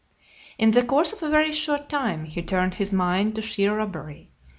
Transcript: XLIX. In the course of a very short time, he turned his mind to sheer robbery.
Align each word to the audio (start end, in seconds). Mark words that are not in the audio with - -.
XLIX. 0.01 0.53
In 0.57 0.71
the 0.71 0.83
course 0.83 1.13
of 1.13 1.21
a 1.21 1.29
very 1.29 1.51
short 1.51 1.87
time, 1.87 2.25
he 2.25 2.41
turned 2.41 2.73
his 2.73 2.91
mind 2.91 3.35
to 3.35 3.43
sheer 3.43 3.75
robbery. 3.77 4.31